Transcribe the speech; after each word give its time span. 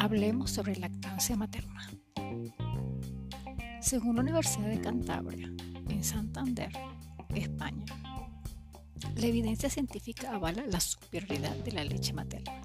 hablaremos 0.00 0.50
sobre 0.50 0.76
lactancia 0.76 1.36
materna. 1.36 1.86
Según 3.82 4.16
la 4.16 4.22
Universidad 4.22 4.68
de 4.68 4.80
Cantabria, 4.80 5.52
en 5.90 6.02
Santander, 6.02 6.72
España, 7.34 7.84
la 9.14 9.26
evidencia 9.26 9.68
científica 9.68 10.34
avala 10.34 10.64
la 10.66 10.80
superioridad 10.80 11.54
de 11.56 11.72
la 11.72 11.84
leche 11.84 12.14
materna 12.14 12.62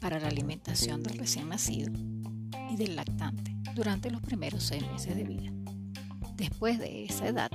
para 0.00 0.18
la 0.18 0.28
alimentación 0.28 1.02
del 1.02 1.18
recién 1.18 1.50
nacido 1.50 1.92
y 2.70 2.76
del 2.76 2.96
lactante 2.96 3.54
durante 3.74 4.10
los 4.10 4.22
primeros 4.22 4.62
seis 4.62 4.86
meses 4.90 5.14
de 5.16 5.24
vida. 5.24 5.52
Después 6.34 6.78
de 6.78 7.04
esa 7.04 7.28
edad, 7.28 7.50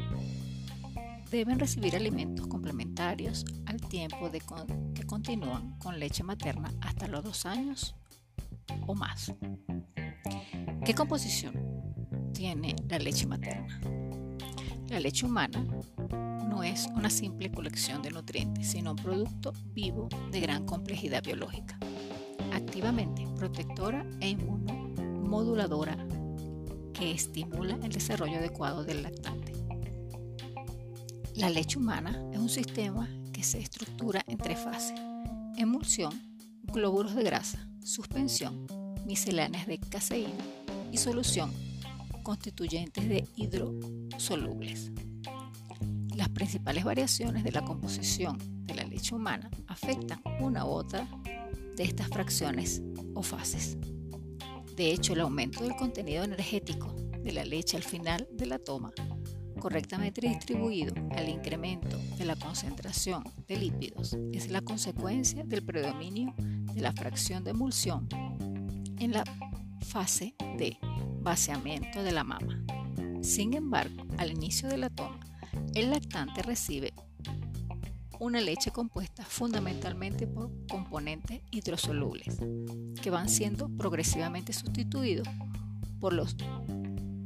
deben 1.31 1.59
recibir 1.59 1.95
alimentos 1.95 2.45
complementarios 2.45 3.43
al 3.65 3.81
tiempo 3.81 4.29
de 4.29 4.39
que 4.93 5.03
continúan 5.07 5.79
con 5.79 5.99
leche 5.99 6.23
materna 6.23 6.71
hasta 6.81 7.07
los 7.07 7.23
dos 7.23 7.47
años 7.47 7.95
o 8.87 8.95
más. 8.95 9.33
¿Qué 10.85 10.93
composición 10.93 11.53
tiene 12.33 12.75
la 12.87 12.99
leche 12.99 13.27
materna? 13.27 13.79
La 14.89 14.99
leche 14.99 15.25
humana 15.25 15.63
no 16.47 16.63
es 16.63 16.87
una 16.95 17.09
simple 17.09 17.51
colección 17.51 18.01
de 18.01 18.11
nutrientes, 18.11 18.71
sino 18.71 18.91
un 18.91 18.97
producto 18.97 19.53
vivo 19.73 20.09
de 20.31 20.39
gran 20.39 20.65
complejidad 20.65 21.23
biológica, 21.23 21.77
activamente 22.51 23.27
protectora 23.35 24.05
e 24.19 24.29
inmunomoduladora 24.29 25.95
que 26.93 27.11
estimula 27.11 27.77
el 27.83 27.91
desarrollo 27.91 28.39
adecuado 28.39 28.83
del 28.83 29.03
lactante. 29.03 29.53
La 31.35 31.49
leche 31.49 31.77
humana 31.77 32.21
es 32.33 32.39
un 32.39 32.49
sistema 32.49 33.07
que 33.31 33.43
se 33.43 33.59
estructura 33.59 34.21
en 34.27 34.37
tres 34.37 34.59
fases, 34.59 34.99
emulsión, 35.55 36.28
glóbulos 36.71 37.15
de 37.15 37.23
grasa, 37.23 37.67
suspensión, 37.83 38.65
misceláneas 39.05 39.67
de 39.67 39.79
caseína 39.79 40.43
y 40.91 40.97
solución, 40.97 41.51
constituyentes 42.23 43.07
de 43.07 43.27
hidrosolubles. 43.35 44.91
Las 46.15 46.29
principales 46.29 46.83
variaciones 46.83 47.43
de 47.43 47.51
la 47.51 47.63
composición 47.63 48.37
de 48.65 48.75
la 48.75 48.83
leche 48.83 49.15
humana 49.15 49.49
afectan 49.67 50.21
una 50.39 50.65
u 50.65 50.69
otra 50.69 51.07
de 51.75 51.83
estas 51.83 52.07
fracciones 52.07 52.81
o 53.15 53.23
fases. 53.23 53.77
De 54.75 54.91
hecho, 54.91 55.13
el 55.13 55.21
aumento 55.21 55.63
del 55.63 55.75
contenido 55.75 56.23
energético 56.23 56.93
de 57.23 57.31
la 57.31 57.45
leche 57.45 57.77
al 57.77 57.83
final 57.83 58.27
de 58.31 58.45
la 58.45 58.59
toma 58.59 58.91
correctamente 59.59 60.21
distribuido 60.21 60.93
al 61.11 61.29
incremento 61.29 61.97
de 62.17 62.25
la 62.25 62.35
concentración 62.35 63.23
de 63.47 63.57
lípidos 63.57 64.17
es 64.31 64.49
la 64.49 64.61
consecuencia 64.61 65.43
del 65.43 65.63
predominio 65.63 66.33
de 66.73 66.81
la 66.81 66.91
fracción 66.93 67.43
de 67.43 67.51
emulsión 67.51 68.07
en 68.99 69.11
la 69.11 69.23
fase 69.81 70.35
de 70.57 70.77
vaciamiento 71.21 72.03
de 72.03 72.11
la 72.11 72.23
mama. 72.23 72.63
Sin 73.21 73.53
embargo, 73.53 74.05
al 74.17 74.31
inicio 74.31 74.69
de 74.69 74.77
la 74.77 74.89
toma, 74.89 75.19
el 75.73 75.91
lactante 75.91 76.41
recibe 76.41 76.93
una 78.19 78.41
leche 78.41 78.71
compuesta 78.71 79.23
fundamentalmente 79.23 80.27
por 80.27 80.51
componentes 80.67 81.41
hidrosolubles, 81.51 82.37
que 83.01 83.09
van 83.09 83.29
siendo 83.29 83.69
progresivamente 83.69 84.51
sustituidos 84.51 85.27
por 85.99 86.13
los 86.13 86.35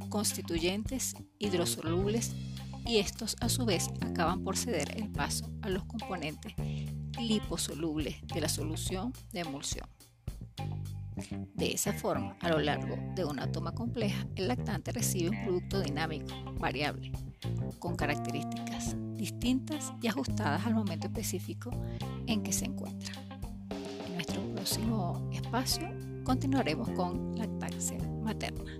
constituyentes 0.08 1.14
hidrosolubles 1.38 2.32
y 2.86 2.98
estos 2.98 3.36
a 3.40 3.48
su 3.48 3.64
vez 3.64 3.88
acaban 4.00 4.44
por 4.44 4.56
ceder 4.56 4.96
el 4.96 5.08
paso 5.10 5.50
a 5.62 5.68
los 5.68 5.84
componentes 5.84 6.54
liposolubles 7.18 8.26
de 8.26 8.40
la 8.40 8.48
solución 8.48 9.12
de 9.32 9.40
emulsión. 9.40 9.88
De 11.54 11.72
esa 11.72 11.92
forma, 11.92 12.36
a 12.40 12.48
lo 12.48 12.58
largo 12.58 12.96
de 13.14 13.24
una 13.24 13.50
toma 13.50 13.72
compleja, 13.72 14.26
el 14.34 14.48
lactante 14.48 14.90
recibe 14.92 15.30
un 15.30 15.44
producto 15.44 15.80
dinámico, 15.80 16.34
variable, 16.58 17.12
con 17.78 17.94
características 17.94 18.96
distintas 19.14 19.92
y 20.02 20.08
ajustadas 20.08 20.66
al 20.66 20.74
momento 20.74 21.06
específico 21.06 21.70
en 22.26 22.42
que 22.42 22.52
se 22.52 22.66
encuentra. 22.66 23.14
En 24.06 24.14
nuestro 24.14 24.42
próximo 24.54 25.30
espacio 25.32 25.88
continuaremos 26.24 26.90
con 26.90 27.36
lactancia 27.38 27.98
materna. 28.22 28.72